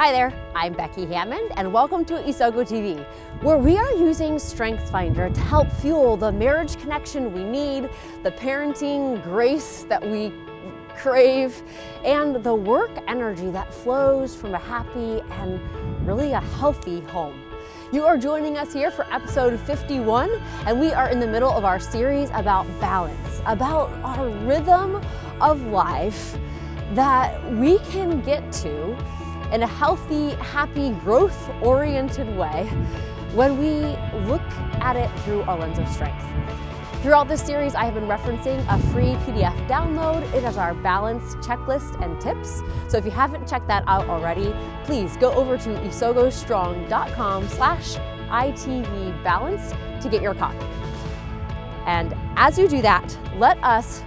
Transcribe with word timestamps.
Hi 0.00 0.12
there, 0.12 0.32
I'm 0.54 0.72
Becky 0.72 1.04
Hammond, 1.04 1.52
and 1.58 1.74
welcome 1.74 2.06
to 2.06 2.14
Isogo 2.14 2.66
TV, 2.66 3.04
where 3.42 3.58
we 3.58 3.76
are 3.76 3.92
using 3.92 4.36
StrengthsFinder 4.36 5.34
to 5.34 5.40
help 5.40 5.70
fuel 5.70 6.16
the 6.16 6.32
marriage 6.32 6.80
connection 6.80 7.34
we 7.34 7.44
need, 7.44 7.90
the 8.22 8.30
parenting 8.30 9.22
grace 9.22 9.84
that 9.90 10.00
we 10.00 10.32
crave, 10.96 11.62
and 12.02 12.42
the 12.42 12.54
work 12.54 12.90
energy 13.08 13.50
that 13.50 13.74
flows 13.74 14.34
from 14.34 14.54
a 14.54 14.58
happy 14.58 15.20
and 15.32 15.60
really 16.06 16.32
a 16.32 16.40
healthy 16.40 17.00
home. 17.00 17.38
You 17.92 18.06
are 18.06 18.16
joining 18.16 18.56
us 18.56 18.72
here 18.72 18.90
for 18.90 19.04
episode 19.12 19.60
51, 19.60 20.30
and 20.64 20.80
we 20.80 20.94
are 20.94 21.10
in 21.10 21.20
the 21.20 21.28
middle 21.28 21.52
of 21.52 21.66
our 21.66 21.78
series 21.78 22.30
about 22.30 22.66
balance, 22.80 23.42
about 23.44 23.90
our 24.02 24.30
rhythm 24.46 25.04
of 25.42 25.60
life 25.66 26.38
that 26.94 27.38
we 27.52 27.78
can 27.90 28.22
get 28.22 28.50
to 28.50 28.96
in 29.52 29.62
a 29.62 29.66
healthy, 29.66 30.30
happy, 30.36 30.90
growth 31.04 31.48
oriented 31.62 32.28
way 32.36 32.66
when 33.34 33.58
we 33.58 33.70
look 34.26 34.42
at 34.80 34.96
it 34.96 35.10
through 35.20 35.42
a 35.42 35.54
lens 35.56 35.78
of 35.78 35.88
strength. 35.88 36.24
Throughout 37.02 37.28
this 37.28 37.40
series, 37.40 37.74
I 37.74 37.84
have 37.84 37.94
been 37.94 38.06
referencing 38.06 38.58
a 38.68 38.78
free 38.92 39.14
PDF 39.24 39.56
download. 39.66 40.22
It 40.34 40.44
is 40.44 40.58
our 40.58 40.74
balance 40.74 41.34
checklist 41.36 41.98
and 42.02 42.20
tips. 42.20 42.60
So 42.88 42.98
if 42.98 43.06
you 43.06 43.10
haven't 43.10 43.48
checked 43.48 43.68
that 43.68 43.84
out 43.86 44.06
already, 44.08 44.54
please 44.84 45.16
go 45.16 45.32
over 45.32 45.56
to 45.56 45.70
isogostrong.com 45.70 47.48
slash 47.48 47.96
ITV 48.28 49.24
balance 49.24 49.72
to 50.02 50.10
get 50.10 50.20
your 50.20 50.34
copy. 50.34 50.66
And 51.86 52.14
as 52.36 52.58
you 52.58 52.68
do 52.68 52.82
that, 52.82 53.16
let 53.36 53.62
us 53.64 54.02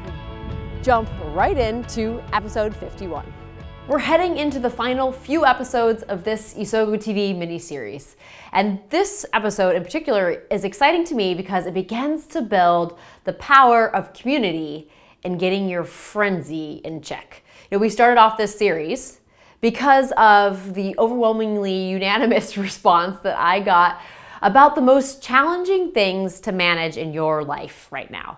jump 0.83 1.09
right 1.33 1.57
into 1.57 2.21
episode 2.31 2.75
51. 2.75 3.42
We're 3.85 3.99
heading 3.99 4.37
into 4.37 4.61
the 4.61 4.69
final 4.69 5.11
few 5.11 5.45
episodes 5.45 6.03
of 6.03 6.23
this 6.23 6.53
Isogo 6.53 6.95
TV 6.95 7.37
mini-series. 7.37 8.15
And 8.53 8.79
this 8.91 9.25
episode 9.33 9.75
in 9.75 9.83
particular 9.83 10.43
is 10.49 10.63
exciting 10.63 11.03
to 11.03 11.15
me 11.15 11.33
because 11.33 11.65
it 11.65 11.73
begins 11.73 12.25
to 12.27 12.41
build 12.41 12.97
the 13.25 13.33
power 13.33 13.93
of 13.93 14.13
community 14.13 14.89
in 15.25 15.37
getting 15.37 15.67
your 15.67 15.83
frenzy 15.83 16.79
in 16.85 17.01
check. 17.01 17.43
You 17.69 17.77
know, 17.77 17.81
we 17.81 17.89
started 17.89 18.17
off 18.21 18.37
this 18.37 18.57
series 18.57 19.19
because 19.59 20.13
of 20.15 20.75
the 20.75 20.95
overwhelmingly 20.97 21.89
unanimous 21.89 22.57
response 22.57 23.19
that 23.19 23.37
I 23.37 23.59
got 23.59 23.99
about 24.41 24.75
the 24.75 24.81
most 24.81 25.21
challenging 25.21 25.91
things 25.91 26.39
to 26.39 26.53
manage 26.53 26.95
in 26.95 27.11
your 27.11 27.43
life 27.43 27.89
right 27.91 28.09
now. 28.09 28.37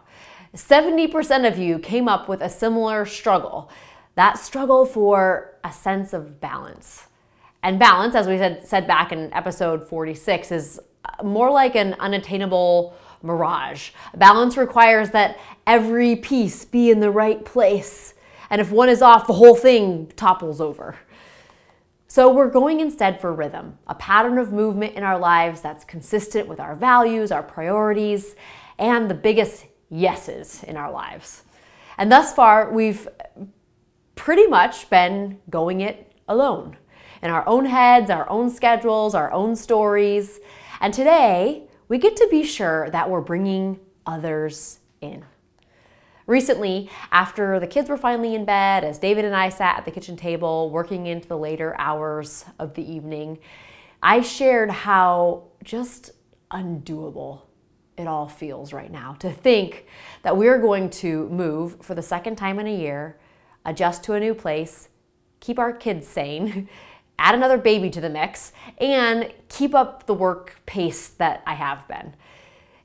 70% 0.55 1.47
of 1.47 1.59
you 1.59 1.77
came 1.77 2.07
up 2.07 2.27
with 2.27 2.41
a 2.41 2.49
similar 2.49 3.05
struggle 3.05 3.69
that 4.15 4.37
struggle 4.37 4.85
for 4.85 5.57
a 5.63 5.71
sense 5.71 6.13
of 6.13 6.39
balance. 6.39 7.07
And 7.63 7.79
balance, 7.79 8.15
as 8.15 8.27
we 8.27 8.37
said, 8.37 8.67
said 8.67 8.87
back 8.87 9.11
in 9.11 9.33
episode 9.33 9.87
46, 9.87 10.51
is 10.51 10.79
uh, 11.03 11.23
more 11.23 11.51
like 11.51 11.75
an 11.75 11.95
unattainable 11.99 12.95
mirage. 13.21 13.89
Balance 14.15 14.55
requires 14.55 15.09
that 15.11 15.37
every 15.65 16.15
piece 16.15 16.63
be 16.63 16.91
in 16.91 16.99
the 16.99 17.09
right 17.09 17.43
place. 17.43 18.13
And 18.49 18.61
if 18.61 18.71
one 18.71 18.89
is 18.89 19.01
off, 19.01 19.27
the 19.27 19.33
whole 19.33 19.55
thing 19.55 20.11
topples 20.15 20.61
over. 20.61 20.95
So 22.07 22.31
we're 22.31 22.51
going 22.51 22.79
instead 22.79 23.19
for 23.19 23.33
rhythm, 23.33 23.77
a 23.87 23.95
pattern 23.95 24.37
of 24.37 24.53
movement 24.53 24.95
in 24.95 25.03
our 25.03 25.19
lives 25.19 25.59
that's 25.59 25.83
consistent 25.83 26.47
with 26.47 26.59
our 26.59 26.75
values, 26.75 27.31
our 27.31 27.43
priorities, 27.43 28.35
and 28.77 29.09
the 29.09 29.15
biggest 29.15 29.65
yeses 29.89 30.63
in 30.63 30.77
our 30.77 30.91
lives. 30.91 31.43
And 31.97 32.11
thus 32.11 32.33
far, 32.33 32.71
we've 32.71 33.07
pretty 34.25 34.47
much 34.47 34.89
been 34.89 35.37
going 35.51 35.81
it 35.81 36.11
alone 36.27 36.75
in 37.21 37.29
our 37.29 37.47
own 37.47 37.63
heads, 37.63 38.09
our 38.09 38.27
own 38.27 38.49
schedules, 38.49 39.13
our 39.13 39.31
own 39.31 39.55
stories. 39.55 40.39
And 40.81 40.91
today, 40.91 41.67
we 41.89 41.99
get 41.99 42.15
to 42.15 42.27
be 42.31 42.43
sure 42.43 42.89
that 42.89 43.07
we're 43.07 43.21
bringing 43.21 43.79
others 44.03 44.79
in. 44.99 45.23
Recently, 46.25 46.89
after 47.11 47.59
the 47.59 47.67
kids 47.67 47.87
were 47.87 47.97
finally 47.97 48.33
in 48.33 48.45
bed, 48.45 48.83
as 48.83 48.97
David 48.97 49.25
and 49.25 49.35
I 49.35 49.49
sat 49.49 49.77
at 49.77 49.85
the 49.85 49.91
kitchen 49.91 50.17
table 50.17 50.71
working 50.71 51.05
into 51.05 51.27
the 51.27 51.37
later 51.37 51.75
hours 51.77 52.45
of 52.57 52.73
the 52.73 52.91
evening, 52.91 53.37
I 54.01 54.21
shared 54.21 54.71
how 54.71 55.43
just 55.63 56.13
undoable 56.49 57.41
it 57.95 58.07
all 58.07 58.27
feels 58.27 58.73
right 58.73 58.91
now 58.91 59.17
to 59.19 59.31
think 59.31 59.85
that 60.23 60.35
we're 60.35 60.57
going 60.57 60.89
to 60.89 61.29
move 61.29 61.77
for 61.83 61.93
the 61.93 62.01
second 62.01 62.37
time 62.37 62.57
in 62.57 62.65
a 62.65 62.75
year 62.75 63.19
adjust 63.65 64.03
to 64.03 64.13
a 64.13 64.19
new 64.19 64.33
place, 64.33 64.89
keep 65.39 65.59
our 65.59 65.73
kids 65.73 66.07
sane, 66.07 66.69
add 67.19 67.35
another 67.35 67.57
baby 67.57 67.89
to 67.89 68.01
the 68.01 68.09
mix, 68.09 68.51
and 68.77 69.31
keep 69.49 69.73
up 69.73 70.05
the 70.05 70.13
work 70.13 70.61
pace 70.65 71.09
that 71.09 71.41
I 71.45 71.53
have 71.53 71.87
been. 71.87 72.13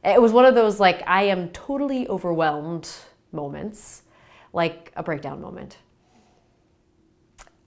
It 0.05 0.21
was 0.21 0.33
one 0.33 0.45
of 0.45 0.55
those 0.55 0.81
like, 0.81 1.03
I 1.07 1.25
am 1.25 1.51
totally 1.51 2.09
overwhelmed 2.09 2.89
moments, 3.33 4.03
like 4.53 4.93
a 4.97 5.03
breakdown 5.03 5.41
moment. 5.41 5.77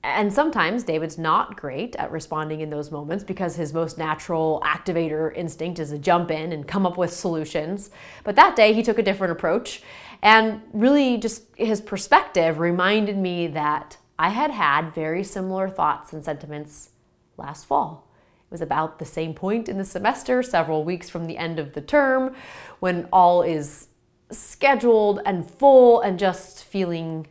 And 0.06 0.34
sometimes 0.34 0.84
David's 0.84 1.18
not 1.18 1.56
great 1.56 1.96
at 1.96 2.12
responding 2.12 2.60
in 2.60 2.70
those 2.70 2.92
moments 2.92 3.24
because 3.24 3.56
his 3.56 3.74
most 3.74 3.98
natural 3.98 4.62
activator 4.66 5.34
instinct 5.34 5.80
is 5.80 5.92
to 5.92 5.98
jump 5.98 6.30
in 6.30 6.52
and 6.52 6.68
come 6.68 6.86
up 6.86 6.98
with 6.98 7.14
solutions. 7.14 7.90
But 8.26 8.36
that 8.36 8.58
day 8.58 8.74
he 8.74 8.84
took 8.84 8.98
a 8.98 9.04
different 9.04 9.32
approach 9.32 9.82
and 10.24 10.62
really 10.72 11.18
just 11.18 11.44
his 11.58 11.82
perspective 11.82 12.58
reminded 12.58 13.18
me 13.18 13.46
that 13.48 13.98
I 14.18 14.30
had 14.30 14.52
had 14.52 14.96
very 14.96 15.22
similar 15.22 15.68
thoughts 15.70 16.14
and 16.14 16.24
sentiments 16.24 16.92
last 17.36 17.66
fall. 17.66 18.08
It 18.48 18.52
was 18.52 18.62
about 18.62 19.00
the 19.00 19.06
same 19.06 19.34
point 19.34 19.68
in 19.68 19.78
the 19.78 19.84
semester, 19.84 20.42
several 20.42 20.86
weeks 20.86 21.10
from 21.10 21.26
the 21.26 21.38
end 21.38 21.60
of 21.60 21.74
the 21.74 21.82
term, 21.82 22.36
when 22.80 23.10
all 23.12 23.42
is 23.42 23.90
scheduled 24.32 25.20
and 25.26 25.46
full 25.50 26.00
and 26.00 26.18
just 26.18 26.64
feeling 26.64 27.28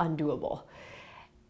undoable. 0.00 0.62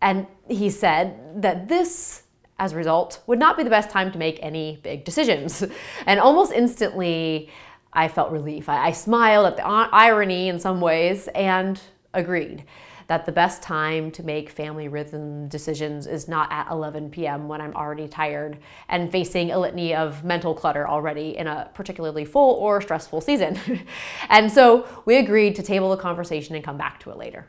And 0.00 0.26
he 0.48 0.68
said 0.68 1.42
that 1.42 1.68
this, 1.68 2.24
as 2.58 2.72
a 2.72 2.76
result, 2.76 3.22
would 3.28 3.38
not 3.38 3.56
be 3.56 3.62
the 3.62 3.70
best 3.70 3.88
time 3.88 4.10
to 4.10 4.18
make 4.18 4.40
any 4.42 4.80
big 4.82 5.04
decisions. 5.04 5.64
And 6.06 6.18
almost 6.18 6.50
instantly, 6.50 7.50
I 7.92 8.08
felt 8.08 8.30
relief. 8.32 8.68
I, 8.68 8.88
I 8.88 8.92
smiled 8.92 9.46
at 9.46 9.56
the 9.56 9.66
irony 9.66 10.48
in 10.48 10.58
some 10.58 10.80
ways 10.80 11.28
and 11.28 11.80
agreed 12.14 12.64
that 13.08 13.26
the 13.26 13.32
best 13.32 13.62
time 13.62 14.10
to 14.12 14.22
make 14.22 14.48
family 14.48 14.88
rhythm 14.88 15.48
decisions 15.48 16.06
is 16.06 16.28
not 16.28 16.50
at 16.50 16.70
11 16.70 17.10
p.m. 17.10 17.48
when 17.48 17.60
I'm 17.60 17.74
already 17.74 18.08
tired 18.08 18.58
and 18.88 19.10
facing 19.10 19.50
a 19.50 19.58
litany 19.58 19.94
of 19.94 20.24
mental 20.24 20.54
clutter 20.54 20.88
already 20.88 21.36
in 21.36 21.46
a 21.46 21.70
particularly 21.74 22.24
full 22.24 22.54
or 22.54 22.80
stressful 22.80 23.20
season. 23.20 23.58
and 24.28 24.50
so 24.50 24.86
we 25.04 25.16
agreed 25.16 25.56
to 25.56 25.62
table 25.62 25.90
the 25.90 25.96
conversation 25.96 26.54
and 26.54 26.64
come 26.64 26.78
back 26.78 27.00
to 27.00 27.10
it 27.10 27.18
later. 27.18 27.48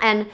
And 0.00 0.28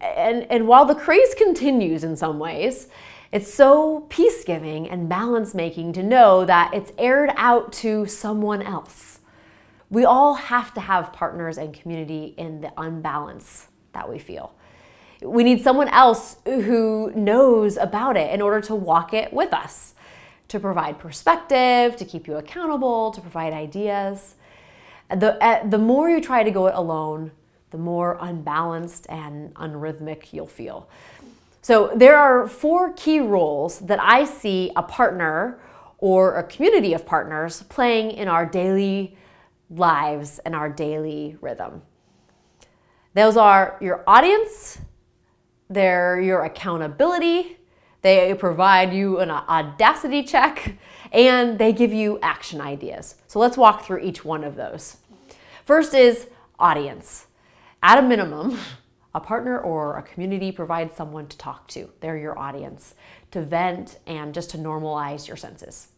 and, 0.00 0.46
and 0.48 0.68
while 0.68 0.84
the 0.84 0.94
craze 0.94 1.34
continues 1.34 2.04
in 2.04 2.16
some 2.16 2.38
ways, 2.38 2.86
it's 3.30 3.52
so 3.52 4.06
peace 4.08 4.42
giving 4.44 4.88
and 4.88 5.08
balance 5.08 5.54
making 5.54 5.92
to 5.94 6.02
know 6.02 6.44
that 6.46 6.72
it's 6.72 6.92
aired 6.96 7.30
out 7.36 7.72
to 7.74 8.06
someone 8.06 8.62
else. 8.62 9.20
We 9.90 10.04
all 10.04 10.34
have 10.34 10.72
to 10.74 10.80
have 10.80 11.12
partners 11.12 11.58
and 11.58 11.74
community 11.74 12.34
in 12.36 12.60
the 12.62 12.72
unbalance 12.76 13.68
that 13.92 14.08
we 14.08 14.18
feel. 14.18 14.54
We 15.20 15.44
need 15.44 15.62
someone 15.62 15.88
else 15.88 16.36
who 16.44 17.12
knows 17.14 17.76
about 17.76 18.16
it 18.16 18.32
in 18.32 18.40
order 18.40 18.60
to 18.62 18.74
walk 18.74 19.12
it 19.12 19.32
with 19.32 19.52
us, 19.52 19.94
to 20.48 20.60
provide 20.60 20.98
perspective, 20.98 21.96
to 21.96 22.04
keep 22.04 22.26
you 22.26 22.36
accountable, 22.36 23.10
to 23.10 23.20
provide 23.20 23.52
ideas. 23.52 24.36
The, 25.10 25.42
uh, 25.42 25.66
the 25.66 25.78
more 25.78 26.08
you 26.08 26.20
try 26.20 26.44
to 26.44 26.50
go 26.50 26.66
it 26.66 26.74
alone, 26.74 27.32
the 27.70 27.78
more 27.78 28.16
unbalanced 28.20 29.06
and 29.10 29.54
unrhythmic 29.54 30.32
you'll 30.32 30.46
feel. 30.46 30.88
So, 31.60 31.90
there 31.94 32.16
are 32.16 32.46
four 32.46 32.92
key 32.92 33.20
roles 33.20 33.80
that 33.80 34.00
I 34.00 34.24
see 34.24 34.70
a 34.76 34.82
partner 34.82 35.60
or 35.98 36.36
a 36.36 36.44
community 36.44 36.94
of 36.94 37.04
partners 37.04 37.64
playing 37.64 38.12
in 38.12 38.28
our 38.28 38.46
daily 38.46 39.16
lives 39.68 40.38
and 40.40 40.54
our 40.54 40.68
daily 40.68 41.36
rhythm. 41.40 41.82
Those 43.14 43.36
are 43.36 43.76
your 43.80 44.04
audience, 44.06 44.78
they're 45.68 46.20
your 46.20 46.44
accountability, 46.44 47.58
they 48.02 48.32
provide 48.34 48.94
you 48.94 49.18
an 49.18 49.30
audacity 49.30 50.22
check, 50.22 50.76
and 51.12 51.58
they 51.58 51.72
give 51.72 51.92
you 51.92 52.18
action 52.22 52.60
ideas. 52.60 53.16
So, 53.26 53.40
let's 53.40 53.56
walk 53.56 53.84
through 53.84 53.98
each 54.00 54.24
one 54.24 54.44
of 54.44 54.54
those. 54.54 54.98
First 55.64 55.92
is 55.92 56.28
audience. 56.58 57.26
At 57.82 57.98
a 57.98 58.02
minimum, 58.02 58.58
a 59.14 59.20
partner 59.20 59.58
or 59.58 59.96
a 59.96 60.02
community 60.02 60.52
provides 60.52 60.94
someone 60.94 61.26
to 61.28 61.38
talk 61.38 61.66
to. 61.68 61.90
They're 62.00 62.18
your 62.18 62.38
audience, 62.38 62.94
to 63.30 63.42
vent 63.42 63.98
and 64.06 64.34
just 64.34 64.50
to 64.50 64.58
normalize 64.58 65.26
your 65.26 65.36
senses. 65.36 65.88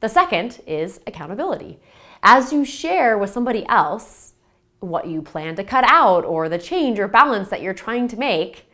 The 0.00 0.08
second 0.08 0.60
is 0.66 1.00
accountability. 1.06 1.78
As 2.22 2.52
you 2.52 2.64
share 2.64 3.16
with 3.16 3.30
somebody 3.30 3.64
else 3.66 4.34
what 4.80 5.06
you 5.06 5.22
plan 5.22 5.56
to 5.56 5.64
cut 5.64 5.84
out 5.86 6.24
or 6.24 6.48
the 6.48 6.58
change 6.58 6.98
or 6.98 7.06
balance 7.06 7.48
that 7.50 7.62
you're 7.62 7.74
trying 7.74 8.08
to 8.08 8.16
make, 8.16 8.66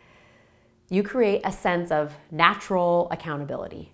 you 0.88 1.02
create 1.02 1.42
a 1.44 1.52
sense 1.52 1.90
of 1.90 2.14
natural 2.30 3.08
accountability. 3.10 3.92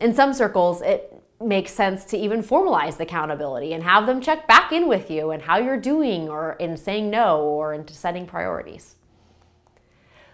In 0.00 0.14
some 0.14 0.32
circles, 0.32 0.80
it 0.82 1.22
makes 1.44 1.72
sense 1.72 2.04
to 2.06 2.16
even 2.16 2.42
formalize 2.42 2.96
the 2.96 3.04
accountability 3.04 3.72
and 3.72 3.82
have 3.82 4.06
them 4.06 4.20
check 4.20 4.46
back 4.46 4.72
in 4.72 4.88
with 4.88 5.10
you 5.10 5.30
and 5.30 5.42
how 5.42 5.58
you're 5.58 5.80
doing 5.80 6.28
or 6.28 6.54
in 6.54 6.76
saying 6.76 7.10
no 7.10 7.42
or 7.42 7.74
in 7.74 7.86
setting 7.88 8.26
priorities. 8.26 8.96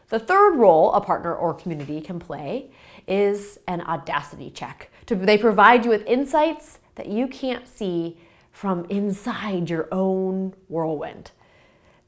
The 0.08 0.18
third 0.18 0.56
role 0.56 0.92
a 0.92 1.00
partner 1.00 1.34
or 1.34 1.54
community 1.54 2.00
can 2.00 2.18
play 2.18 2.70
is 3.06 3.58
an 3.68 3.80
audacity 3.82 4.50
check. 4.50 4.90
They 5.06 5.38
provide 5.38 5.84
you 5.84 5.90
with 5.90 6.06
insights 6.06 6.78
that 6.96 7.08
you 7.08 7.28
can't 7.28 7.66
see 7.66 8.18
from 8.52 8.84
inside 8.86 9.70
your 9.70 9.88
own 9.92 10.54
whirlwind. 10.68 11.30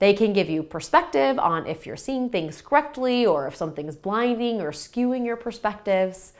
They 0.00 0.14
can 0.14 0.32
give 0.32 0.50
you 0.50 0.64
perspective 0.64 1.38
on 1.38 1.66
if 1.66 1.86
you're 1.86 1.96
seeing 1.96 2.28
things 2.28 2.60
correctly 2.60 3.24
or 3.24 3.46
if 3.46 3.54
something's 3.54 3.94
blinding 3.94 4.60
or 4.60 4.72
skewing 4.72 5.24
your 5.24 5.36
perspectives. 5.36 6.32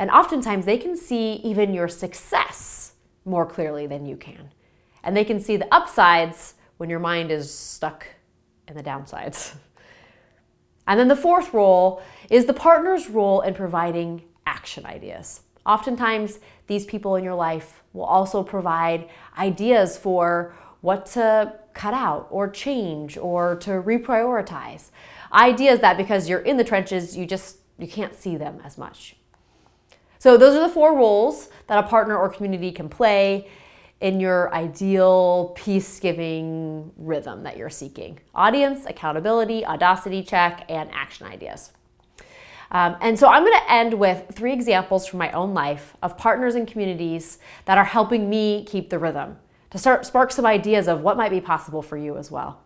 And 0.00 0.10
oftentimes 0.10 0.64
they 0.64 0.78
can 0.78 0.96
see 0.96 1.34
even 1.44 1.74
your 1.74 1.86
success 1.86 2.94
more 3.26 3.44
clearly 3.44 3.86
than 3.86 4.06
you 4.06 4.16
can. 4.16 4.48
And 5.04 5.14
they 5.14 5.24
can 5.24 5.40
see 5.40 5.58
the 5.58 5.72
upsides 5.72 6.54
when 6.78 6.88
your 6.88 6.98
mind 6.98 7.30
is 7.30 7.52
stuck 7.52 8.06
in 8.66 8.74
the 8.74 8.82
downsides. 8.82 9.54
And 10.86 10.98
then 10.98 11.06
the 11.06 11.14
fourth 11.14 11.54
role 11.54 12.02
is 12.30 12.46
the 12.46 12.54
partner's 12.54 13.08
role 13.08 13.42
in 13.42 13.54
providing 13.54 14.24
action 14.44 14.84
ideas. 14.84 15.42
Oftentimes, 15.64 16.40
these 16.66 16.84
people 16.84 17.14
in 17.14 17.22
your 17.22 17.36
life 17.36 17.84
will 17.92 18.06
also 18.06 18.42
provide 18.42 19.08
ideas 19.38 19.96
for 19.96 20.56
what 20.80 21.06
to 21.06 21.54
cut 21.74 21.94
out 21.94 22.26
or 22.30 22.50
change 22.50 23.16
or 23.16 23.54
to 23.56 23.70
reprioritize. 23.70 24.90
Ideas 25.32 25.78
that 25.78 25.96
because 25.96 26.28
you're 26.28 26.40
in 26.40 26.56
the 26.56 26.64
trenches, 26.64 27.16
you 27.16 27.24
just 27.24 27.58
you 27.78 27.86
can't 27.86 28.14
see 28.16 28.36
them 28.36 28.60
as 28.64 28.76
much. 28.76 29.14
So 30.20 30.36
those 30.36 30.54
are 30.54 30.60
the 30.60 30.68
four 30.68 30.94
roles 30.94 31.48
that 31.66 31.82
a 31.82 31.88
partner 31.88 32.14
or 32.14 32.28
community 32.28 32.72
can 32.72 32.90
play 32.90 33.48
in 34.02 34.20
your 34.20 34.54
ideal 34.54 35.54
peace-giving 35.56 36.92
rhythm 36.98 37.42
that 37.44 37.56
you're 37.56 37.70
seeking. 37.70 38.20
Audience, 38.34 38.84
accountability, 38.84 39.64
audacity 39.64 40.22
check, 40.22 40.66
and 40.68 40.90
action 40.92 41.26
ideas. 41.26 41.72
Um, 42.70 42.96
and 43.00 43.18
so 43.18 43.28
I'm 43.28 43.44
going 43.44 43.58
to 43.60 43.72
end 43.72 43.94
with 43.94 44.30
three 44.34 44.52
examples 44.52 45.06
from 45.06 45.18
my 45.18 45.32
own 45.32 45.54
life 45.54 45.96
of 46.02 46.18
partners 46.18 46.54
and 46.54 46.68
communities 46.68 47.38
that 47.64 47.78
are 47.78 47.84
helping 47.84 48.28
me 48.28 48.66
keep 48.66 48.90
the 48.90 48.98
rhythm 48.98 49.38
to 49.70 49.78
start 49.78 50.04
spark 50.04 50.32
some 50.32 50.44
ideas 50.44 50.86
of 50.86 51.00
what 51.00 51.16
might 51.16 51.30
be 51.30 51.40
possible 51.40 51.80
for 51.80 51.96
you 51.96 52.18
as 52.18 52.30
well. 52.30 52.60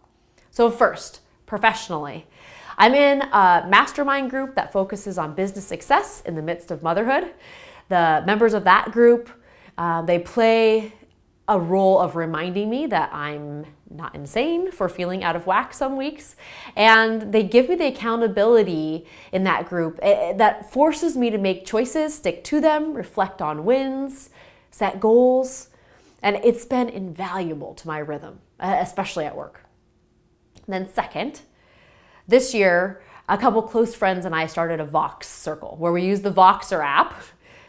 So 0.51 0.73
first, 0.73 1.21
professionally, 1.47 2.27
I'm 2.77 2.95
in 2.95 3.23
a 3.23 3.67
mastermind 3.69 4.31
group 4.31 4.55
that 4.55 4.73
focuses 4.73 5.19
on 5.19 5.35
business 5.35 5.67
success 5.67 6.23
in 6.27 6.35
the 6.35 6.43
midst 6.43 6.71
of 6.71 6.83
motherhood. 6.83 7.33
The 7.89 8.23
members 8.27 8.55
of 8.55 8.65
that 8.65 8.91
group, 8.93 9.31
uh, 9.79 10.03
they 10.03 10.19
play 10.19 10.93
a 11.47 11.59
role 11.59 11.99
of 11.99 12.17
reminding 12.17 12.71
me 12.71 12.87
that 12.87 13.13
I'm 13.13 13.67
not 13.91 14.15
insane 14.15 14.73
for 14.73 14.89
feeling 14.89 15.23
out 15.23 15.37
of 15.37 15.47
whack 15.47 15.75
some 15.75 15.97
weeks. 15.97 16.37
And 16.75 17.33
they 17.33 17.43
give 17.43 17.69
me 17.69 17.75
the 17.77 17.87
accountability 17.87 19.07
in 19.31 19.45
that 19.45 19.69
group 19.69 20.01
that 20.01 20.73
forces 20.73 21.17
me 21.17 21.31
to 21.31 21.39
make 21.39 21.67
choices, 21.67 22.15
stick 22.15 22.43
to 22.45 22.61
them, 22.61 22.95
reflect 22.95 23.43
on 23.43 23.65
wins, 23.65 24.31
set 24.71 24.99
goals. 24.99 25.69
And 26.23 26.37
it's 26.43 26.65
been 26.65 26.89
invaluable 26.89 27.75
to 27.75 27.87
my 27.87 27.99
rhythm, 27.99 28.41
especially 28.59 29.27
at 29.27 29.37
work. 29.37 29.61
And 30.67 30.73
then, 30.73 30.89
second, 30.93 31.43
this 32.27 32.55
year, 32.55 33.03
a 33.29 33.39
couple 33.39 33.63
close 33.63 33.95
friends 33.95 34.25
and 34.25 34.35
I 34.35 34.47
started 34.47 34.81
a 34.81 34.85
Vox 34.85 35.29
circle 35.29 35.77
where 35.79 35.93
we 35.93 36.05
use 36.05 36.21
the 36.21 36.33
Voxer 36.33 36.85
app 36.85 37.15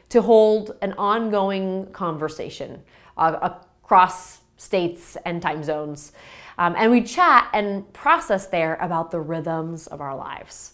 to 0.10 0.22
hold 0.22 0.76
an 0.82 0.94
ongoing 0.94 1.88
conversation 1.92 2.82
uh, 3.18 3.50
across 3.84 4.42
states 4.58 5.18
and 5.26 5.42
time 5.42 5.64
zones. 5.64 6.12
Um, 6.58 6.76
and 6.78 6.92
we 6.92 7.04
chat 7.04 7.50
and 7.54 7.92
process 7.94 8.48
there 8.48 8.76
about 8.76 9.12
the 9.12 9.20
rhythms 9.20 9.88
of 9.88 10.00
our 10.02 10.16
lives. 10.16 10.74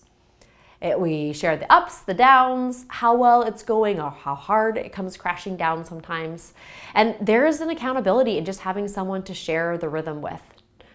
It, 0.81 0.99
we 0.99 1.31
share 1.33 1.57
the 1.57 1.71
ups, 1.71 2.01
the 2.01 2.13
downs, 2.13 2.85
how 2.87 3.15
well 3.15 3.43
it's 3.43 3.61
going, 3.61 3.99
or 3.99 4.09
how 4.09 4.33
hard 4.33 4.77
it 4.77 4.91
comes 4.91 5.15
crashing 5.15 5.55
down 5.55 5.85
sometimes. 5.85 6.53
And 6.95 7.15
there 7.21 7.45
is 7.45 7.61
an 7.61 7.69
accountability 7.69 8.37
in 8.39 8.45
just 8.45 8.61
having 8.61 8.87
someone 8.87 9.21
to 9.23 9.33
share 9.33 9.77
the 9.77 9.89
rhythm 9.89 10.21
with, 10.21 10.41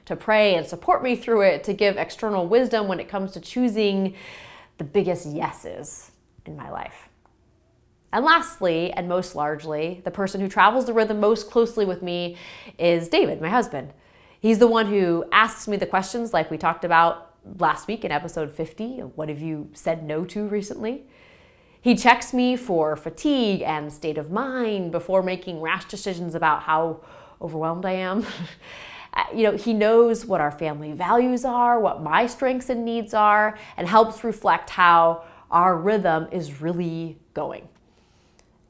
to 0.06 0.16
pray 0.16 0.54
and 0.54 0.66
support 0.66 1.02
me 1.02 1.14
through 1.14 1.42
it, 1.42 1.64
to 1.64 1.74
give 1.74 1.96
external 1.96 2.46
wisdom 2.46 2.88
when 2.88 2.98
it 2.98 3.08
comes 3.08 3.32
to 3.32 3.40
choosing 3.40 4.14
the 4.78 4.84
biggest 4.84 5.26
yeses 5.26 6.10
in 6.44 6.56
my 6.56 6.70
life. 6.70 7.08
And 8.12 8.24
lastly, 8.24 8.92
and 8.92 9.08
most 9.08 9.34
largely, 9.34 10.00
the 10.04 10.10
person 10.10 10.40
who 10.40 10.48
travels 10.48 10.86
the 10.86 10.92
rhythm 10.92 11.20
most 11.20 11.50
closely 11.50 11.84
with 11.84 12.02
me 12.02 12.36
is 12.78 13.08
David, 13.08 13.42
my 13.42 13.48
husband. 13.48 13.92
He's 14.40 14.58
the 14.58 14.66
one 14.66 14.86
who 14.86 15.24
asks 15.32 15.66
me 15.66 15.76
the 15.76 15.86
questions 15.86 16.32
like 16.32 16.50
we 16.50 16.56
talked 16.56 16.84
about 16.84 17.34
last 17.58 17.86
week 17.86 18.04
in 18.04 18.10
episode 18.10 18.52
50 18.52 18.98
what 19.14 19.28
have 19.28 19.40
you 19.40 19.70
said 19.72 20.04
no 20.04 20.24
to 20.24 20.46
recently? 20.48 21.04
He 21.80 21.94
checks 21.94 22.34
me 22.34 22.56
for 22.56 22.96
fatigue 22.96 23.62
and 23.62 23.92
state 23.92 24.18
of 24.18 24.30
mind 24.30 24.92
before 24.92 25.22
making 25.22 25.60
rash 25.60 25.84
decisions 25.84 26.34
about 26.34 26.62
how 26.62 27.00
overwhelmed 27.40 27.84
I 27.84 27.92
am. 27.92 28.26
you 29.34 29.44
know, 29.44 29.56
he 29.56 29.72
knows 29.72 30.26
what 30.26 30.40
our 30.40 30.50
family 30.50 30.92
values 30.92 31.44
are, 31.44 31.80
what 31.80 32.02
my 32.02 32.26
strengths 32.26 32.68
and 32.68 32.84
needs 32.84 33.14
are, 33.14 33.58
and 33.76 33.88
helps 33.88 34.24
reflect 34.24 34.70
how 34.70 35.24
our 35.50 35.76
rhythm 35.76 36.28
is 36.32 36.60
really 36.60 37.18
going 37.34 37.68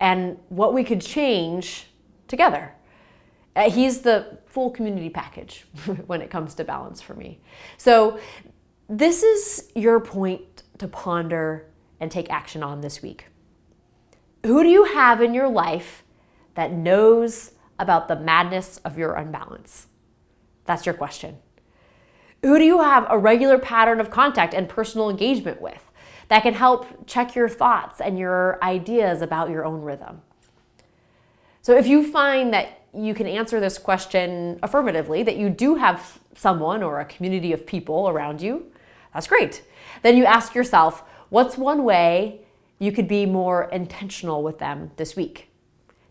and 0.00 0.38
what 0.48 0.75
we 0.75 0.84
could 0.84 1.00
change 1.00 1.87
together. 2.28 2.72
Uh, 3.54 3.70
he's 3.70 4.02
the 4.02 4.38
full 4.46 4.70
community 4.70 5.08
package 5.08 5.66
when 6.06 6.20
it 6.20 6.31
comes 6.31 6.54
to 6.54 6.64
balance 6.64 7.00
for 7.00 7.14
me. 7.14 7.40
So, 7.78 8.19
this 8.88 9.25
is 9.25 9.72
your 9.75 9.99
point 9.99 10.62
to 10.78 10.87
ponder 10.87 11.66
and 11.99 12.10
take 12.10 12.31
action 12.31 12.62
on 12.62 12.82
this 12.82 13.02
week. 13.02 13.26
Who 14.44 14.62
do 14.62 14.69
you 14.69 14.84
have 14.84 15.20
in 15.20 15.34
your 15.34 15.49
life 15.49 16.04
that 16.54 16.72
knows 16.72 17.52
about 17.81 18.06
the 18.06 18.14
madness 18.14 18.76
of 18.84 18.96
your 18.96 19.14
unbalance? 19.14 19.88
That's 20.66 20.84
your 20.84 20.94
question. 20.94 21.38
Who 22.42 22.58
do 22.58 22.64
you 22.64 22.82
have 22.82 23.06
a 23.08 23.18
regular 23.18 23.58
pattern 23.58 24.00
of 24.00 24.10
contact 24.10 24.54
and 24.54 24.68
personal 24.68 25.08
engagement 25.08 25.60
with? 25.60 25.82
that 26.28 26.42
can 26.42 26.54
help 26.54 27.06
check 27.06 27.35
your 27.35 27.49
thoughts 27.49 28.00
and 28.00 28.18
your 28.18 28.62
ideas 28.62 29.23
about 29.23 29.50
your 29.50 29.64
own 29.64 29.82
rhythm. 29.82 30.23
So 31.62 31.76
if 31.76 31.87
you 31.87 32.11
find 32.11 32.52
that 32.52 32.82
you 32.94 33.14
can 33.14 33.26
answer 33.26 33.61
this 33.61 33.78
question 33.78 34.58
affirmatively, 34.62 35.23
that 35.23 35.37
you 35.37 35.50
do 35.50 35.76
have 35.76 36.20
someone 36.35 36.82
or 36.82 37.00
a 37.00 37.04
community 37.04 37.52
of 37.52 37.66
people 37.66 38.08
around 38.08 38.40
you, 38.40 38.66
that's 39.12 39.26
great. 39.26 39.62
Then 40.02 40.16
you 40.16 40.25
ask 40.25 40.54
yourself, 40.54 41.02
what's 41.28 41.56
one 41.56 41.85
way 41.85 42.40
you 42.78 42.92
could 42.92 43.08
be 43.08 43.26
more 43.26 43.64
intentional 43.64 44.42
with 44.42 44.58
them 44.58 44.90
this 44.96 45.16
week 45.16 45.46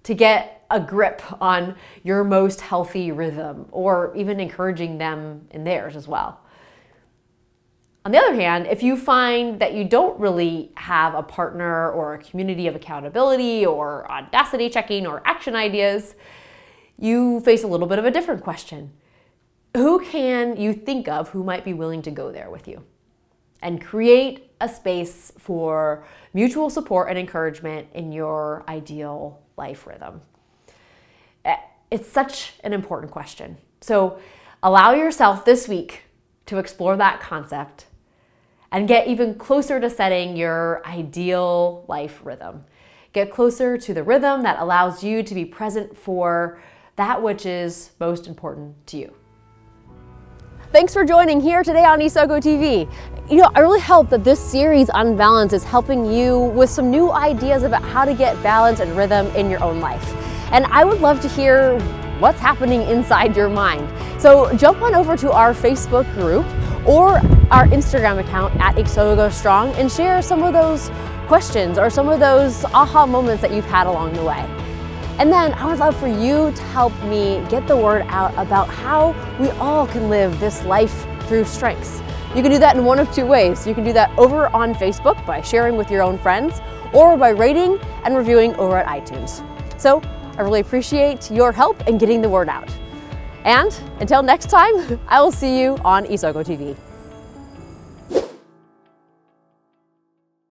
to 0.05 0.13
get 0.13 0.65
a 0.71 0.79
grip 0.79 1.21
on 1.41 1.75
your 2.03 2.23
most 2.23 2.61
healthy 2.61 3.11
rhythm 3.11 3.67
or 3.71 4.13
even 4.15 4.39
encouraging 4.39 4.97
them 4.97 5.47
in 5.51 5.63
theirs 5.63 5.95
as 5.95 6.07
well? 6.07 6.39
On 8.05 8.11
the 8.11 8.19
other 8.19 8.35
hand, 8.35 8.67
if 8.67 8.83
you 8.83 8.97
find 8.97 9.59
that 9.59 9.73
you 9.73 9.83
don't 9.83 10.19
really 10.19 10.71
have 10.75 11.15
a 11.15 11.23
partner 11.23 11.89
or 11.89 12.13
a 12.13 12.19
community 12.19 12.67
of 12.67 12.75
accountability 12.75 13.65
or 13.65 14.09
audacity 14.11 14.69
checking 14.69 15.07
or 15.07 15.23
action 15.25 15.55
ideas, 15.55 16.13
you 16.99 17.39
face 17.41 17.63
a 17.63 17.67
little 17.67 17.87
bit 17.87 17.97
of 17.97 18.05
a 18.05 18.11
different 18.11 18.43
question. 18.43 18.91
Who 19.75 20.05
can 20.05 20.55
you 20.55 20.71
think 20.71 21.07
of 21.07 21.29
who 21.29 21.43
might 21.43 21.65
be 21.65 21.73
willing 21.73 22.03
to 22.03 22.11
go 22.11 22.31
there 22.31 22.51
with 22.51 22.67
you? 22.67 22.83
And 23.63 23.83
create 23.83 24.51
a 24.61 24.69
space 24.69 25.33
for 25.39 26.05
mutual 26.31 26.69
support 26.69 27.09
and 27.09 27.17
encouragement 27.17 27.87
in 27.95 28.11
your 28.11 28.63
ideal 28.67 29.41
life 29.57 29.87
rhythm. 29.87 30.21
Eh, 31.43 31.55
it's 31.91 32.09
such 32.09 32.53
an 32.63 32.73
important 32.73 33.11
question. 33.11 33.57
So 33.81 34.19
allow 34.63 34.93
yourself 34.93 35.45
this 35.45 35.67
week 35.67 36.03
to 36.47 36.57
explore 36.57 36.97
that 36.97 37.21
concept 37.21 37.85
and 38.71 38.87
get 38.87 39.07
even 39.07 39.35
closer 39.35 39.79
to 39.79 39.89
setting 39.89 40.35
your 40.35 40.85
ideal 40.85 41.85
life 41.87 42.21
rhythm. 42.23 42.63
Get 43.13 43.31
closer 43.31 43.77
to 43.77 43.93
the 43.93 44.03
rhythm 44.03 44.43
that 44.43 44.59
allows 44.59 45.03
you 45.03 45.23
to 45.23 45.33
be 45.33 45.45
present 45.45 45.95
for 45.95 46.61
that 46.95 47.21
which 47.21 47.45
is 47.45 47.91
most 47.99 48.27
important 48.27 48.85
to 48.87 48.97
you. 48.97 49.13
Thanks 50.71 50.93
for 50.93 51.05
joining 51.05 51.39
here 51.39 51.63
today 51.63 51.85
on 51.85 51.99
Isogo 51.99 52.41
TV. 52.41 52.91
You 53.29 53.37
know, 53.37 53.51
I 53.55 53.59
really 53.59 53.79
hope 53.79 54.09
that 54.09 54.23
this 54.23 54.39
series 54.39 54.89
on 54.89 55.15
balance 55.15 55.53
is 55.53 55.63
helping 55.63 56.11
you 56.11 56.39
with 56.39 56.69
some 56.69 56.91
new 56.91 57.11
ideas 57.11 57.63
about 57.63 57.81
how 57.81 58.03
to 58.03 58.13
get 58.13 58.41
balance 58.43 58.81
and 58.81 58.97
rhythm 58.97 59.27
in 59.35 59.49
your 59.49 59.63
own 59.63 59.79
life. 59.79 60.03
And 60.51 60.65
I 60.65 60.83
would 60.83 60.99
love 60.99 61.21
to 61.21 61.29
hear 61.29 61.79
what's 62.19 62.39
happening 62.39 62.81
inside 62.81 63.37
your 63.37 63.47
mind. 63.47 63.87
So 64.21 64.53
jump 64.57 64.81
on 64.81 64.95
over 64.95 65.15
to 65.15 65.31
our 65.31 65.53
Facebook 65.53 66.11
group 66.13 66.45
or 66.85 67.19
our 67.51 67.67
Instagram 67.67 68.19
account 68.19 68.53
at 68.59 68.75
Isogo 68.75 69.31
Strong 69.31 69.73
and 69.75 69.89
share 69.89 70.21
some 70.21 70.43
of 70.43 70.51
those 70.51 70.89
questions 71.27 71.77
or 71.77 71.89
some 71.89 72.09
of 72.09 72.19
those 72.19 72.65
aha 72.65 73.05
moments 73.05 73.41
that 73.41 73.51
you've 73.53 73.65
had 73.65 73.87
along 73.87 74.13
the 74.13 74.23
way. 74.23 74.64
And 75.17 75.31
then 75.31 75.53
I 75.53 75.65
would 75.65 75.79
love 75.79 75.95
for 75.97 76.07
you 76.07 76.51
to 76.51 76.61
help 76.63 76.93
me 77.03 77.43
get 77.49 77.67
the 77.67 77.77
word 77.77 78.03
out 78.09 78.33
about 78.37 78.67
how 78.67 79.15
we 79.39 79.49
all 79.51 79.87
can 79.87 80.09
live 80.09 80.39
this 80.39 80.63
life 80.65 81.05
through 81.27 81.45
strengths. 81.45 82.01
You 82.35 82.41
can 82.41 82.51
do 82.51 82.59
that 82.59 82.75
in 82.75 82.83
one 82.83 82.99
of 82.99 83.09
two 83.13 83.25
ways. 83.25 83.65
You 83.65 83.73
can 83.73 83.85
do 83.85 83.93
that 83.93 84.11
over 84.17 84.47
on 84.47 84.75
Facebook 84.75 85.25
by 85.25 85.41
sharing 85.41 85.77
with 85.77 85.89
your 85.89 86.03
own 86.03 86.17
friends 86.17 86.59
or 86.93 87.15
by 87.15 87.29
rating 87.29 87.79
and 88.03 88.15
reviewing 88.15 88.53
over 88.55 88.77
at 88.77 88.87
iTunes. 88.87 89.41
So 89.79 90.01
I 90.37 90.41
really 90.41 90.59
appreciate 90.59 91.31
your 91.31 91.53
help 91.53 91.87
in 91.87 91.97
getting 91.97 92.21
the 92.21 92.29
word 92.29 92.49
out. 92.49 92.69
And 93.45 93.77
until 94.01 94.21
next 94.21 94.49
time, 94.49 94.99
I 95.07 95.21
will 95.21 95.31
see 95.31 95.61
you 95.61 95.77
on 95.85 96.05
Isogo 96.05 96.43
TV. 96.45 96.75